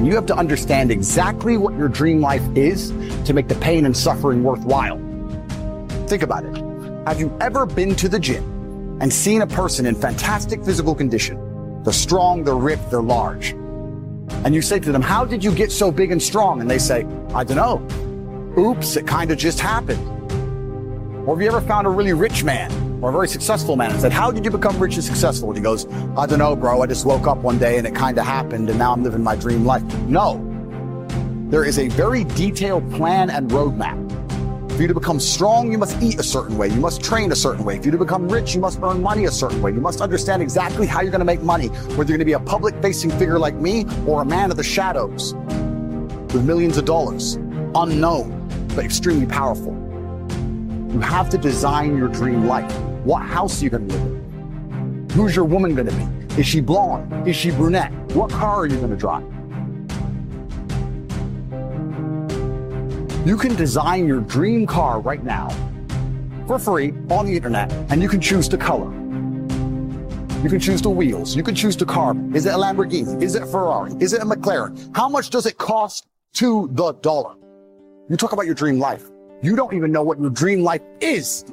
And 0.00 0.06
you 0.06 0.14
have 0.14 0.24
to 0.28 0.34
understand 0.34 0.90
exactly 0.90 1.58
what 1.58 1.76
your 1.76 1.86
dream 1.86 2.22
life 2.22 2.40
is 2.56 2.88
to 3.26 3.34
make 3.34 3.48
the 3.48 3.54
pain 3.56 3.84
and 3.84 3.94
suffering 3.94 4.42
worthwhile. 4.42 4.96
Think 6.06 6.22
about 6.22 6.46
it. 6.46 6.56
Have 7.06 7.20
you 7.20 7.36
ever 7.38 7.66
been 7.66 7.94
to 7.96 8.08
the 8.08 8.18
gym 8.18 8.98
and 9.02 9.12
seen 9.12 9.42
a 9.42 9.46
person 9.46 9.84
in 9.84 9.94
fantastic 9.94 10.64
physical 10.64 10.94
condition? 10.94 11.82
They're 11.82 11.92
strong, 11.92 12.44
they're 12.44 12.54
ripped, 12.54 12.90
they're 12.90 13.02
large. 13.02 13.50
And 14.42 14.54
you 14.54 14.62
say 14.62 14.78
to 14.80 14.90
them, 14.90 15.02
how 15.02 15.26
did 15.26 15.44
you 15.44 15.54
get 15.54 15.70
so 15.70 15.92
big 15.92 16.12
and 16.12 16.22
strong? 16.22 16.62
And 16.62 16.70
they 16.70 16.78
say, 16.78 17.04
I 17.34 17.44
don't 17.44 17.58
know. 17.58 18.56
Oops, 18.58 18.96
it 18.96 19.06
kind 19.06 19.30
of 19.30 19.36
just 19.36 19.60
happened. 19.60 20.00
Or 21.28 21.36
have 21.36 21.42
you 21.42 21.48
ever 21.48 21.60
found 21.60 21.86
a 21.86 21.90
really 21.90 22.14
rich 22.14 22.42
man 22.42 22.70
or 23.02 23.10
a 23.10 23.12
very 23.12 23.28
successful 23.28 23.76
man 23.76 23.90
and 23.90 24.00
said, 24.00 24.12
How 24.12 24.30
did 24.30 24.44
you 24.44 24.50
become 24.50 24.78
rich 24.78 24.94
and 24.94 25.04
successful? 25.04 25.48
And 25.48 25.56
he 25.56 25.62
goes, 25.62 25.86
I 26.16 26.26
don't 26.26 26.38
know, 26.38 26.54
bro. 26.54 26.82
I 26.82 26.86
just 26.86 27.06
woke 27.06 27.26
up 27.26 27.38
one 27.38 27.58
day 27.58 27.78
and 27.78 27.86
it 27.86 27.94
kind 27.94 28.18
of 28.18 28.24
happened 28.24 28.68
and 28.68 28.78
now 28.78 28.92
I'm 28.92 29.02
living 29.02 29.22
my 29.22 29.36
dream 29.36 29.64
life. 29.64 29.82
No. 30.02 30.46
There 31.48 31.64
is 31.64 31.78
a 31.78 31.88
very 31.88 32.24
detailed 32.24 32.90
plan 32.92 33.30
and 33.30 33.50
roadmap. 33.50 34.10
For 34.72 34.82
you 34.82 34.88
to 34.88 34.94
become 34.94 35.20
strong, 35.20 35.72
you 35.72 35.78
must 35.78 36.00
eat 36.00 36.18
a 36.18 36.22
certain 36.22 36.56
way. 36.56 36.68
You 36.68 36.80
must 36.80 37.02
train 37.02 37.32
a 37.32 37.36
certain 37.36 37.64
way. 37.64 37.78
For 37.78 37.86
you 37.86 37.90
to 37.90 37.98
become 37.98 38.28
rich, 38.28 38.54
you 38.54 38.60
must 38.60 38.78
earn 38.82 39.02
money 39.02 39.24
a 39.24 39.30
certain 39.30 39.60
way. 39.60 39.72
You 39.72 39.80
must 39.80 40.00
understand 40.00 40.42
exactly 40.42 40.86
how 40.86 41.02
you're 41.02 41.10
going 41.10 41.18
to 41.18 41.26
make 41.26 41.42
money, 41.42 41.66
whether 41.66 42.10
you're 42.10 42.16
going 42.16 42.20
to 42.20 42.24
be 42.24 42.32
a 42.32 42.40
public 42.40 42.80
facing 42.80 43.10
figure 43.10 43.38
like 43.38 43.56
me 43.56 43.84
or 44.06 44.22
a 44.22 44.24
man 44.24 44.50
of 44.50 44.56
the 44.56 44.62
shadows 44.62 45.34
with 46.32 46.44
millions 46.44 46.78
of 46.78 46.84
dollars, 46.84 47.34
unknown, 47.74 48.48
but 48.74 48.84
extremely 48.84 49.26
powerful. 49.26 49.79
You 50.92 50.98
have 50.98 51.30
to 51.30 51.38
design 51.38 51.96
your 51.96 52.08
dream 52.08 52.48
life. 52.48 52.72
What 53.04 53.20
house 53.20 53.60
are 53.60 53.64
you 53.64 53.70
going 53.70 53.88
to 53.88 53.94
live 53.94 54.06
in? 54.06 55.08
Who's 55.10 55.36
your 55.36 55.44
woman 55.44 55.76
going 55.76 55.86
to 55.86 55.94
be? 55.94 56.40
Is 56.40 56.46
she 56.48 56.60
blonde? 56.60 57.28
Is 57.28 57.36
she 57.36 57.52
brunette? 57.52 57.92
What 58.12 58.28
car 58.28 58.56
are 58.56 58.66
you 58.66 58.76
going 58.76 58.90
to 58.90 58.96
drive? 58.96 59.22
You 63.24 63.36
can 63.36 63.54
design 63.54 64.08
your 64.08 64.20
dream 64.20 64.66
car 64.66 65.00
right 65.00 65.22
now 65.22 65.50
for 66.48 66.58
free 66.58 66.92
on 67.08 67.26
the 67.26 67.36
internet, 67.36 67.70
and 67.90 68.02
you 68.02 68.08
can 68.08 68.20
choose 68.20 68.48
the 68.48 68.58
color. 68.58 68.90
You 70.42 70.48
can 70.48 70.58
choose 70.58 70.82
the 70.82 70.90
wheels. 70.90 71.36
You 71.36 71.44
can 71.44 71.54
choose 71.54 71.76
the 71.76 71.86
car. 71.86 72.16
Is 72.34 72.46
it 72.46 72.54
a 72.54 72.58
Lamborghini? 72.58 73.22
Is 73.22 73.36
it 73.36 73.42
a 73.42 73.46
Ferrari? 73.46 73.92
Is 74.00 74.12
it 74.12 74.22
a 74.22 74.24
McLaren? 74.24 74.90
How 74.96 75.08
much 75.08 75.30
does 75.30 75.46
it 75.46 75.56
cost 75.56 76.08
to 76.34 76.68
the 76.72 76.94
dollar? 76.94 77.36
You 78.08 78.16
talk 78.16 78.32
about 78.32 78.46
your 78.46 78.56
dream 78.56 78.80
life. 78.80 79.08
You 79.42 79.56
don't 79.56 79.72
even 79.72 79.90
know 79.90 80.02
what 80.02 80.20
your 80.20 80.28
dream 80.28 80.62
life 80.62 80.82
is. 81.00 81.46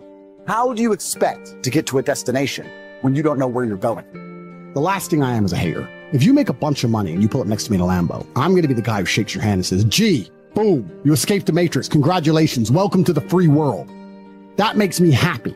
How 0.45 0.73
do 0.73 0.81
you 0.81 0.91
expect 0.91 1.63
to 1.63 1.69
get 1.69 1.87
to 1.87 1.99
a 1.99 2.03
destination 2.03 2.69
when 2.99 3.15
you 3.15 3.23
don't 3.23 3.39
know 3.39 3.47
where 3.47 3.63
you're 3.63 3.77
going? 3.77 4.73
The 4.73 4.81
last 4.81 5.09
thing 5.09 5.23
I 5.23 5.35
am 5.35 5.45
is 5.45 5.53
a 5.53 5.57
hater. 5.57 5.87
If 6.11 6.21
you 6.21 6.33
make 6.33 6.49
a 6.49 6.53
bunch 6.53 6.83
of 6.83 6.89
money 6.89 7.13
and 7.13 7.21
you 7.21 7.29
pull 7.29 7.39
up 7.39 7.47
next 7.47 7.63
to 7.65 7.71
me 7.71 7.75
in 7.75 7.81
a 7.81 7.85
Lambo, 7.85 8.27
I'm 8.35 8.51
going 8.51 8.63
to 8.63 8.67
be 8.67 8.73
the 8.73 8.81
guy 8.81 8.99
who 8.99 9.05
shakes 9.05 9.33
your 9.33 9.41
hand 9.41 9.59
and 9.59 9.65
says, 9.65 9.85
gee, 9.85 10.29
boom, 10.53 11.01
you 11.05 11.13
escaped 11.13 11.45
the 11.45 11.53
matrix. 11.53 11.87
Congratulations. 11.87 12.69
Welcome 12.69 13.05
to 13.05 13.13
the 13.13 13.21
free 13.21 13.47
world. 13.47 13.89
That 14.57 14.75
makes 14.75 14.99
me 14.99 15.11
happy. 15.11 15.55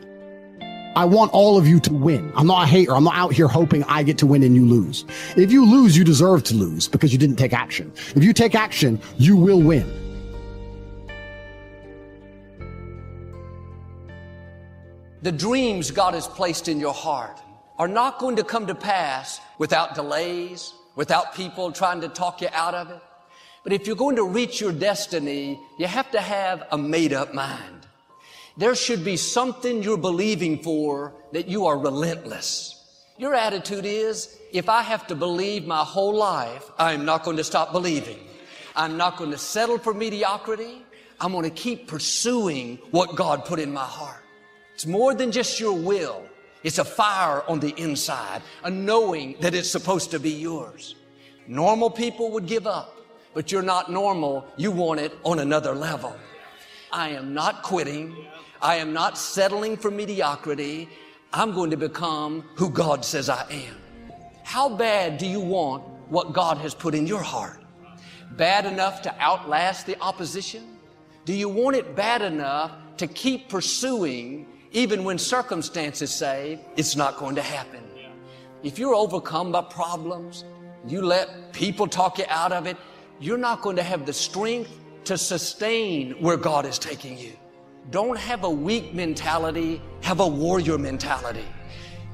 I 0.96 1.04
want 1.04 1.32
all 1.32 1.58
of 1.58 1.66
you 1.66 1.80
to 1.80 1.92
win. 1.92 2.32
I'm 2.34 2.46
not 2.46 2.64
a 2.64 2.66
hater. 2.66 2.94
I'm 2.94 3.04
not 3.04 3.14
out 3.14 3.34
here 3.34 3.48
hoping 3.48 3.84
I 3.84 4.02
get 4.02 4.16
to 4.18 4.26
win 4.26 4.42
and 4.42 4.56
you 4.56 4.64
lose. 4.64 5.04
If 5.36 5.52
you 5.52 5.66
lose, 5.66 5.98
you 5.98 6.04
deserve 6.04 6.44
to 6.44 6.54
lose 6.54 6.88
because 6.88 7.12
you 7.12 7.18
didn't 7.18 7.36
take 7.36 7.52
action. 7.52 7.92
If 8.16 8.24
you 8.24 8.32
take 8.32 8.54
action, 8.54 9.02
you 9.18 9.36
will 9.36 9.60
win. 9.60 10.01
The 15.22 15.30
dreams 15.30 15.92
God 15.92 16.14
has 16.14 16.26
placed 16.26 16.66
in 16.66 16.80
your 16.80 16.92
heart 16.92 17.40
are 17.78 17.86
not 17.86 18.18
going 18.18 18.36
to 18.36 18.42
come 18.42 18.66
to 18.66 18.74
pass 18.74 19.40
without 19.56 19.94
delays, 19.94 20.74
without 20.96 21.36
people 21.36 21.70
trying 21.70 22.00
to 22.00 22.08
talk 22.08 22.40
you 22.40 22.48
out 22.52 22.74
of 22.74 22.90
it. 22.90 23.00
But 23.62 23.72
if 23.72 23.86
you're 23.86 23.94
going 23.94 24.16
to 24.16 24.24
reach 24.24 24.60
your 24.60 24.72
destiny, 24.72 25.60
you 25.78 25.86
have 25.86 26.10
to 26.10 26.20
have 26.20 26.66
a 26.72 26.76
made 26.76 27.12
up 27.12 27.32
mind. 27.32 27.86
There 28.56 28.74
should 28.74 29.04
be 29.04 29.16
something 29.16 29.84
you're 29.84 29.96
believing 29.96 30.60
for 30.60 31.14
that 31.30 31.46
you 31.46 31.66
are 31.66 31.78
relentless. 31.78 32.82
Your 33.16 33.32
attitude 33.32 33.86
is, 33.86 34.36
if 34.52 34.68
I 34.68 34.82
have 34.82 35.06
to 35.06 35.14
believe 35.14 35.64
my 35.68 35.84
whole 35.84 36.16
life, 36.16 36.68
I'm 36.78 37.04
not 37.04 37.22
going 37.22 37.36
to 37.36 37.44
stop 37.44 37.70
believing. 37.70 38.18
I'm 38.74 38.96
not 38.96 39.18
going 39.18 39.30
to 39.30 39.38
settle 39.38 39.78
for 39.78 39.94
mediocrity. 39.94 40.84
I'm 41.20 41.30
going 41.30 41.44
to 41.44 41.50
keep 41.50 41.86
pursuing 41.86 42.78
what 42.90 43.14
God 43.14 43.44
put 43.44 43.60
in 43.60 43.72
my 43.72 43.84
heart. 43.84 44.21
It's 44.82 44.88
more 44.88 45.14
than 45.14 45.30
just 45.30 45.60
your 45.60 45.74
will. 45.74 46.24
It's 46.64 46.78
a 46.78 46.84
fire 46.84 47.44
on 47.48 47.60
the 47.60 47.72
inside, 47.76 48.42
a 48.64 48.70
knowing 48.70 49.36
that 49.38 49.54
it's 49.54 49.70
supposed 49.70 50.10
to 50.10 50.18
be 50.18 50.30
yours. 50.30 50.96
Normal 51.46 51.88
people 51.88 52.32
would 52.32 52.46
give 52.46 52.66
up, 52.66 52.96
but 53.32 53.52
you're 53.52 53.62
not 53.62 53.92
normal. 53.92 54.44
You 54.56 54.72
want 54.72 54.98
it 54.98 55.12
on 55.22 55.38
another 55.38 55.72
level. 55.72 56.16
I 56.90 57.10
am 57.10 57.32
not 57.32 57.62
quitting. 57.62 58.26
I 58.60 58.74
am 58.74 58.92
not 58.92 59.16
settling 59.16 59.76
for 59.76 59.88
mediocrity. 59.88 60.88
I'm 61.32 61.52
going 61.52 61.70
to 61.70 61.76
become 61.76 62.42
who 62.56 62.68
God 62.68 63.04
says 63.04 63.28
I 63.28 63.48
am. 63.52 63.76
How 64.42 64.68
bad 64.68 65.16
do 65.16 65.28
you 65.28 65.38
want 65.38 65.84
what 66.08 66.32
God 66.32 66.58
has 66.58 66.74
put 66.74 66.96
in 66.96 67.06
your 67.06 67.22
heart? 67.22 67.62
Bad 68.32 68.66
enough 68.66 69.00
to 69.02 69.14
outlast 69.20 69.86
the 69.86 69.96
opposition? 70.00 70.76
Do 71.24 71.34
you 71.34 71.48
want 71.48 71.76
it 71.76 71.94
bad 71.94 72.20
enough 72.20 72.72
to 72.96 73.06
keep 73.06 73.48
pursuing 73.48 74.48
even 74.72 75.04
when 75.04 75.18
circumstances 75.18 76.10
say 76.10 76.58
it's 76.76 76.96
not 76.96 77.18
going 77.18 77.34
to 77.34 77.42
happen. 77.42 77.80
If 78.62 78.78
you're 78.78 78.94
overcome 78.94 79.52
by 79.52 79.62
problems, 79.62 80.44
you 80.86 81.02
let 81.02 81.52
people 81.52 81.86
talk 81.86 82.18
you 82.18 82.24
out 82.28 82.52
of 82.52 82.66
it, 82.66 82.76
you're 83.20 83.38
not 83.38 83.60
going 83.60 83.76
to 83.76 83.82
have 83.82 84.06
the 84.06 84.12
strength 84.12 84.70
to 85.04 85.18
sustain 85.18 86.12
where 86.22 86.36
God 86.36 86.64
is 86.64 86.78
taking 86.78 87.18
you. 87.18 87.32
Don't 87.90 88.16
have 88.16 88.44
a 88.44 88.50
weak 88.50 88.94
mentality, 88.94 89.82
have 90.00 90.20
a 90.20 90.26
warrior 90.26 90.78
mentality. 90.78 91.44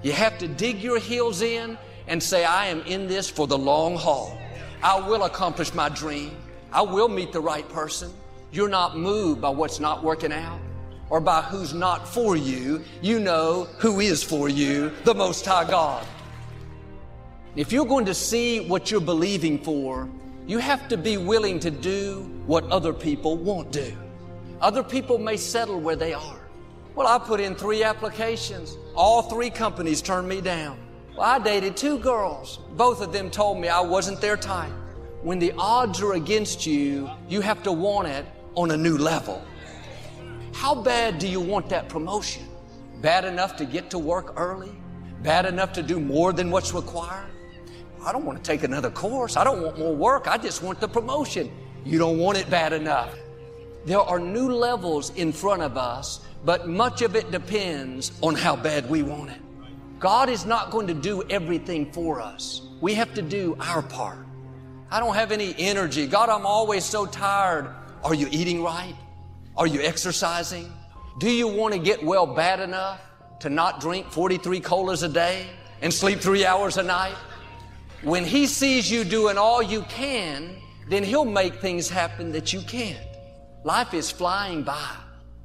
You 0.02 0.12
have 0.12 0.38
to 0.38 0.48
dig 0.48 0.82
your 0.82 0.98
heels 0.98 1.42
in 1.42 1.78
and 2.06 2.22
say, 2.22 2.44
I 2.44 2.66
am 2.66 2.80
in 2.82 3.06
this 3.06 3.28
for 3.28 3.46
the 3.46 3.58
long 3.58 3.96
haul. 3.96 4.36
I 4.82 4.98
will 5.06 5.24
accomplish 5.24 5.74
my 5.74 5.88
dream. 5.88 6.36
I 6.72 6.82
will 6.82 7.08
meet 7.08 7.32
the 7.32 7.40
right 7.40 7.68
person. 7.68 8.10
You're 8.50 8.68
not 8.68 8.96
moved 8.96 9.40
by 9.40 9.50
what's 9.50 9.80
not 9.80 10.02
working 10.02 10.32
out 10.32 10.58
or 11.10 11.20
by 11.20 11.42
who's 11.42 11.74
not 11.74 12.06
for 12.06 12.36
you. 12.36 12.84
You 13.02 13.20
know 13.20 13.68
who 13.78 14.00
is 14.00 14.22
for 14.22 14.48
you, 14.48 14.92
the 15.04 15.14
Most 15.14 15.44
High 15.44 15.68
God. 15.68 16.06
If 17.56 17.72
you're 17.72 17.86
going 17.86 18.04
to 18.06 18.14
see 18.14 18.60
what 18.60 18.90
you're 18.90 19.00
believing 19.00 19.58
for, 19.58 20.08
you 20.46 20.58
have 20.58 20.88
to 20.88 20.96
be 20.96 21.16
willing 21.16 21.60
to 21.60 21.70
do 21.70 22.22
what 22.46 22.64
other 22.70 22.92
people 22.92 23.36
won't 23.36 23.72
do. 23.72 23.96
Other 24.60 24.82
people 24.82 25.18
may 25.18 25.36
settle 25.36 25.80
where 25.80 25.96
they 25.96 26.14
are. 26.14 26.40
Well, 26.94 27.06
I 27.06 27.18
put 27.18 27.40
in 27.40 27.54
three 27.54 27.84
applications. 27.84 28.76
All 28.94 29.22
three 29.22 29.50
companies 29.50 30.02
turned 30.02 30.28
me 30.28 30.40
down. 30.40 30.78
Well, 31.16 31.26
I 31.26 31.38
dated 31.38 31.76
two 31.76 31.98
girls. 31.98 32.58
Both 32.76 33.00
of 33.00 33.12
them 33.12 33.30
told 33.30 33.60
me 33.60 33.68
I 33.68 33.80
wasn't 33.80 34.20
their 34.20 34.36
type. 34.36 34.72
When 35.22 35.38
the 35.38 35.52
odds 35.58 36.00
are 36.00 36.14
against 36.14 36.66
you, 36.66 37.10
you 37.28 37.40
have 37.40 37.62
to 37.64 37.72
want 37.72 38.08
it 38.08 38.24
on 38.54 38.70
a 38.70 38.76
new 38.76 38.96
level. 38.96 39.42
How 40.68 40.74
bad 40.74 41.18
do 41.18 41.26
you 41.26 41.40
want 41.40 41.70
that 41.70 41.88
promotion? 41.88 42.46
Bad 43.00 43.24
enough 43.24 43.56
to 43.56 43.64
get 43.64 43.88
to 43.88 43.98
work 43.98 44.34
early? 44.36 44.70
Bad 45.22 45.46
enough 45.46 45.72
to 45.72 45.82
do 45.82 45.98
more 45.98 46.30
than 46.34 46.50
what's 46.50 46.74
required? 46.74 47.30
I 48.04 48.12
don't 48.12 48.26
want 48.26 48.36
to 48.36 48.44
take 48.44 48.64
another 48.64 48.90
course. 48.90 49.38
I 49.38 49.44
don't 49.44 49.62
want 49.62 49.78
more 49.78 49.96
work. 49.96 50.28
I 50.28 50.36
just 50.36 50.62
want 50.62 50.78
the 50.78 50.86
promotion. 50.86 51.50
You 51.86 51.98
don't 51.98 52.18
want 52.18 52.36
it 52.36 52.50
bad 52.50 52.74
enough. 52.74 53.16
There 53.86 53.98
are 53.98 54.18
new 54.18 54.52
levels 54.52 55.08
in 55.16 55.32
front 55.32 55.62
of 55.62 55.78
us, 55.78 56.20
but 56.44 56.68
much 56.68 57.00
of 57.00 57.16
it 57.16 57.30
depends 57.30 58.12
on 58.20 58.34
how 58.34 58.54
bad 58.54 58.90
we 58.90 59.02
want 59.02 59.30
it. 59.30 59.40
God 59.98 60.28
is 60.28 60.44
not 60.44 60.70
going 60.70 60.86
to 60.88 60.92
do 60.92 61.22
everything 61.30 61.90
for 61.92 62.20
us. 62.20 62.60
We 62.82 62.92
have 62.92 63.14
to 63.14 63.22
do 63.22 63.56
our 63.58 63.80
part. 63.80 64.26
I 64.90 65.00
don't 65.00 65.14
have 65.14 65.32
any 65.32 65.54
energy. 65.56 66.06
God, 66.06 66.28
I'm 66.28 66.44
always 66.44 66.84
so 66.84 67.06
tired. 67.06 67.74
Are 68.04 68.14
you 68.14 68.28
eating 68.30 68.62
right? 68.62 68.94
Are 69.58 69.66
you 69.66 69.80
exercising? 69.80 70.72
Do 71.18 71.28
you 71.28 71.48
want 71.48 71.74
to 71.74 71.80
get 71.80 72.00
well 72.04 72.26
bad 72.26 72.60
enough 72.60 73.00
to 73.40 73.50
not 73.50 73.80
drink 73.80 74.06
43 74.06 74.60
colas 74.60 75.02
a 75.02 75.08
day 75.08 75.48
and 75.82 75.92
sleep 75.92 76.20
three 76.20 76.46
hours 76.46 76.76
a 76.76 76.82
night? 76.84 77.16
When 78.02 78.24
He 78.24 78.46
sees 78.46 78.88
you 78.88 79.02
doing 79.02 79.36
all 79.36 79.60
you 79.60 79.82
can, 79.88 80.54
then 80.88 81.02
He'll 81.02 81.24
make 81.24 81.56
things 81.56 81.88
happen 81.88 82.30
that 82.32 82.52
you 82.52 82.60
can't. 82.60 83.04
Life 83.64 83.94
is 83.94 84.12
flying 84.12 84.62
by. 84.62 84.94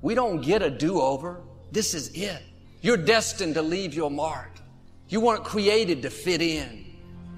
We 0.03 0.13
don't 0.13 0.41
get 0.41 0.61
a 0.61 0.69
do-over. 0.69 1.41
This 1.71 1.95
is 1.95 2.09
it. 2.09 2.43
You're 2.81 2.97
destined 2.97 3.55
to 3.55 3.63
leave 3.63 3.95
your 3.95 4.11
mark. 4.11 4.59
You 5.09 5.21
weren't 5.21 5.43
created 5.43 6.03
to 6.03 6.11
fit 6.11 6.39
in. 6.43 6.85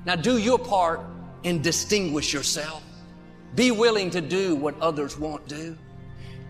Now 0.03 0.17
do 0.17 0.37
your 0.37 0.59
part 0.59 0.99
and 1.45 1.63
distinguish 1.63 2.33
yourself. 2.33 2.83
Be 3.55 3.71
willing 3.71 4.09
to 4.09 4.19
do 4.19 4.55
what 4.55 4.77
others 4.81 5.17
won't 5.17 5.47
do. 5.47 5.77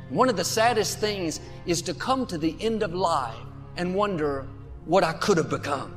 One 0.10 0.30
of 0.30 0.38
the 0.38 0.44
saddest 0.44 1.00
things 1.00 1.40
is 1.66 1.82
to 1.84 1.94
come 1.94 2.26
to 2.28 2.38
the 2.38 2.56
end 2.60 2.84
of 2.84 2.94
life 2.94 3.36
and 3.76 3.96
wonder 3.96 4.48
what 4.86 5.04
I 5.04 5.14
could 5.14 5.38
have 5.38 5.50
become. 5.50 5.94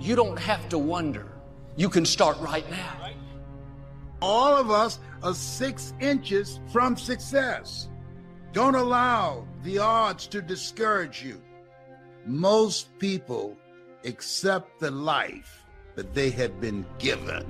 You 0.00 0.16
don't 0.16 0.38
have 0.38 0.68
to 0.70 0.78
wonder. 0.78 1.26
You 1.76 1.88
can 1.88 2.04
start 2.04 2.38
right 2.40 2.68
now. 2.70 3.10
All 4.20 4.56
of 4.56 4.70
us 4.70 4.98
are 5.22 5.34
six 5.34 5.94
inches 6.00 6.58
from 6.72 6.96
success. 6.96 7.88
Don't 8.52 8.74
allow 8.74 9.46
the 9.62 9.78
odds 9.78 10.26
to 10.28 10.42
discourage 10.42 11.22
you. 11.22 11.40
Most 12.24 12.98
people 12.98 13.56
accept 14.04 14.80
the 14.80 14.90
life 14.90 15.64
that 15.94 16.14
they 16.14 16.30
have 16.30 16.60
been 16.60 16.84
given. 16.98 17.46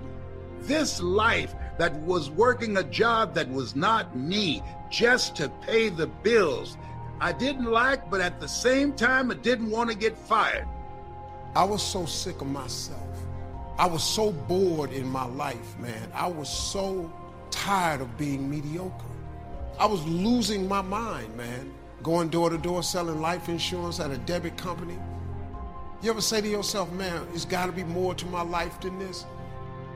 This 0.61 1.01
life 1.01 1.55
that 1.79 1.95
was 2.01 2.31
working 2.31 2.77
a 2.77 2.83
job 2.83 3.35
that 3.35 3.49
was 3.51 3.77
not 3.77 4.17
me 4.17 4.63
just 4.91 5.37
to 5.37 5.49
pay 5.49 5.89
the 5.89 6.07
bills. 6.07 6.77
I 7.21 7.33
didn't 7.33 7.67
like, 7.67 8.11
but 8.11 8.21
at 8.21 8.41
the 8.41 8.49
same 8.49 8.93
time, 8.93 9.31
I 9.31 9.35
didn't 9.35 9.71
want 9.71 9.91
to 9.91 9.97
get 9.97 10.17
fired. 10.17 10.67
I 11.55 11.65
was 11.65 11.83
so 11.83 12.05
sick 12.05 12.41
of 12.41 12.49
myself. 12.49 13.01
I 13.79 13.87
was 13.87 14.03
so 14.03 14.33
bored 14.33 14.93
in 14.93 15.07
my 15.07 15.25
life, 15.25 15.79
man. 15.79 16.11
I 16.15 16.27
was 16.27 16.49
so 16.49 17.13
tired 17.51 18.01
of 18.01 18.17
being 18.17 18.49
mediocre. 18.49 19.05
I 19.79 19.87
was 19.87 20.05
losing 20.07 20.67
my 20.67 20.81
mind, 20.83 21.35
man. 21.37 21.73
Going 22.03 22.29
door 22.29 22.51
to 22.51 22.59
door 22.59 22.83
selling 22.83 23.21
life 23.21 23.49
insurance 23.49 24.01
at 24.01 24.11
a 24.11 24.19
debit 24.19 24.57
company. 24.57 24.99
You 26.03 26.11
ever 26.11 26.21
say 26.21 26.41
to 26.41 26.49
yourself, 26.49 26.93
man, 26.93 27.27
it's 27.35 27.45
got 27.45 27.67
to 27.67 27.73
be 27.73 27.85
more 27.85 28.15
to 28.15 28.27
my 28.27 28.43
life 28.43 28.81
than 28.81 28.99
this? 28.99 29.25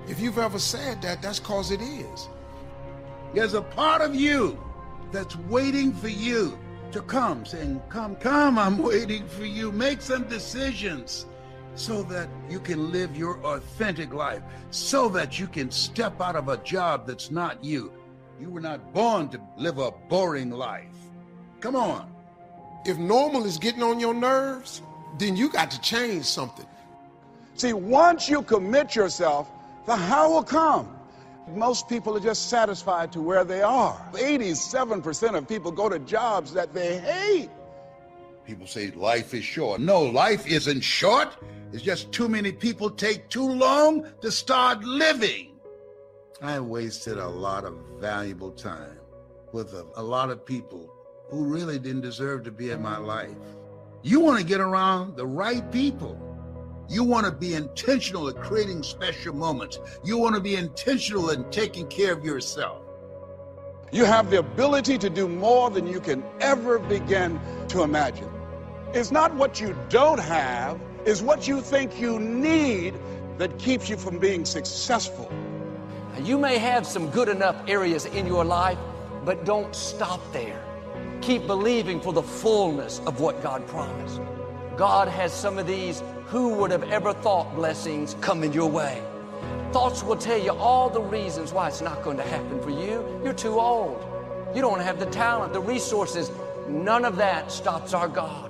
If 0.08 0.20
you've 0.20 0.38
ever 0.38 0.58
said 0.58 1.02
that, 1.02 1.22
that's 1.22 1.38
because 1.38 1.70
it 1.70 1.80
is. 1.80 2.28
There's 3.34 3.54
a 3.54 3.62
part 3.62 4.02
of 4.02 4.14
you 4.14 4.58
that's 5.12 5.36
waiting 5.36 5.92
for 5.92 6.08
you 6.08 6.58
to 6.92 7.02
come, 7.02 7.46
saying, 7.46 7.80
Come, 7.88 8.16
come, 8.16 8.58
I'm 8.58 8.78
waiting 8.78 9.26
for 9.28 9.44
you. 9.44 9.70
Make 9.70 10.00
some 10.00 10.24
decisions 10.24 11.26
so 11.74 12.02
that 12.04 12.28
you 12.48 12.58
can 12.58 12.90
live 12.90 13.16
your 13.16 13.38
authentic 13.44 14.12
life, 14.12 14.42
so 14.70 15.08
that 15.10 15.38
you 15.38 15.46
can 15.46 15.70
step 15.70 16.20
out 16.20 16.36
of 16.36 16.48
a 16.48 16.56
job 16.58 17.06
that's 17.06 17.30
not 17.30 17.62
you. 17.64 17.92
You 18.40 18.50
were 18.50 18.60
not 18.60 18.92
born 18.92 19.28
to 19.30 19.40
live 19.56 19.78
a 19.78 19.92
boring 20.08 20.50
life. 20.50 20.86
Come 21.60 21.76
on. 21.76 22.12
If 22.84 22.98
normal 22.98 23.44
is 23.44 23.58
getting 23.58 23.82
on 23.82 24.00
your 24.00 24.14
nerves, 24.14 24.82
then 25.18 25.36
you 25.36 25.50
got 25.50 25.70
to 25.70 25.80
change 25.80 26.24
something. 26.24 26.66
See, 27.54 27.74
once 27.74 28.28
you 28.28 28.42
commit 28.42 28.96
yourself, 28.96 29.48
the 29.86 29.96
how 29.96 30.32
will 30.32 30.44
come. 30.44 30.96
Most 31.54 31.88
people 31.88 32.16
are 32.16 32.20
just 32.20 32.48
satisfied 32.48 33.12
to 33.12 33.20
where 33.20 33.44
they 33.44 33.62
are. 33.62 33.96
87% 34.12 35.36
of 35.36 35.48
people 35.48 35.72
go 35.72 35.88
to 35.88 35.98
jobs 35.98 36.52
that 36.52 36.72
they 36.72 36.98
hate. 36.98 37.50
People 38.44 38.66
say 38.66 38.90
life 38.92 39.34
is 39.34 39.44
short. 39.44 39.80
No, 39.80 40.02
life 40.02 40.46
isn't 40.46 40.82
short. 40.82 41.28
It's 41.72 41.82
just 41.82 42.12
too 42.12 42.28
many 42.28 42.52
people 42.52 42.90
take 42.90 43.28
too 43.28 43.48
long 43.48 44.06
to 44.22 44.30
start 44.30 44.82
living. 44.84 45.58
I 46.42 46.58
wasted 46.60 47.18
a 47.18 47.28
lot 47.28 47.64
of 47.64 47.74
valuable 47.98 48.50
time 48.50 48.98
with 49.52 49.74
a, 49.74 49.86
a 49.96 50.02
lot 50.02 50.30
of 50.30 50.44
people 50.44 50.92
who 51.30 51.44
really 51.44 51.78
didn't 51.78 52.00
deserve 52.00 52.44
to 52.44 52.50
be 52.50 52.70
in 52.70 52.82
my 52.82 52.96
life. 52.96 53.36
You 54.02 54.20
want 54.20 54.38
to 54.40 54.44
get 54.44 54.60
around 54.60 55.16
the 55.16 55.26
right 55.26 55.70
people. 55.70 56.18
You 56.90 57.04
want 57.04 57.24
to 57.24 57.30
be 57.30 57.54
intentional 57.54 58.28
at 58.28 58.42
creating 58.42 58.82
special 58.82 59.32
moments. 59.32 59.78
You 60.02 60.18
want 60.18 60.34
to 60.34 60.40
be 60.40 60.56
intentional 60.56 61.30
in 61.30 61.48
taking 61.52 61.86
care 61.86 62.12
of 62.12 62.24
yourself. 62.24 62.82
You 63.92 64.04
have 64.04 64.28
the 64.28 64.40
ability 64.40 64.98
to 64.98 65.08
do 65.08 65.28
more 65.28 65.70
than 65.70 65.86
you 65.86 66.00
can 66.00 66.24
ever 66.40 66.80
begin 66.80 67.38
to 67.68 67.84
imagine. 67.84 68.28
It's 68.92 69.12
not 69.12 69.32
what 69.36 69.60
you 69.60 69.76
don't 69.88 70.18
have, 70.18 70.80
it's 71.04 71.22
what 71.22 71.46
you 71.46 71.60
think 71.60 72.00
you 72.00 72.18
need 72.18 72.94
that 73.38 73.56
keeps 73.56 73.88
you 73.88 73.96
from 73.96 74.18
being 74.18 74.44
successful. 74.44 75.30
You 76.20 76.38
may 76.38 76.58
have 76.58 76.84
some 76.84 77.08
good 77.10 77.28
enough 77.28 77.54
areas 77.68 78.06
in 78.06 78.26
your 78.26 78.44
life, 78.44 78.78
but 79.24 79.44
don't 79.44 79.76
stop 79.76 80.20
there. 80.32 80.60
Keep 81.20 81.46
believing 81.46 82.00
for 82.00 82.12
the 82.12 82.22
fullness 82.22 83.00
of 83.06 83.20
what 83.20 83.40
God 83.44 83.64
promised. 83.68 84.20
God 84.80 85.08
has 85.08 85.30
some 85.30 85.58
of 85.58 85.66
these 85.66 86.02
who 86.28 86.54
would 86.54 86.70
have 86.70 86.84
ever 86.84 87.12
thought 87.12 87.54
blessings 87.54 88.16
coming 88.22 88.50
your 88.50 88.70
way. 88.70 89.02
Thoughts 89.72 90.02
will 90.02 90.16
tell 90.16 90.38
you 90.38 90.52
all 90.52 90.88
the 90.88 91.02
reasons 91.02 91.52
why 91.52 91.68
it's 91.68 91.82
not 91.82 92.02
going 92.02 92.16
to 92.16 92.22
happen 92.22 92.58
for 92.62 92.70
you. 92.70 93.20
You're 93.22 93.34
too 93.34 93.60
old. 93.60 94.02
You 94.54 94.62
don't 94.62 94.80
have 94.80 94.98
the 94.98 95.04
talent, 95.04 95.52
the 95.52 95.60
resources. 95.60 96.30
None 96.66 97.04
of 97.04 97.16
that 97.16 97.52
stops 97.52 97.92
our 97.92 98.08
God. 98.08 98.49